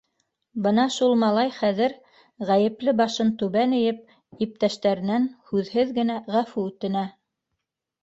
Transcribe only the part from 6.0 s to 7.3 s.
генә ғәфү үтенә.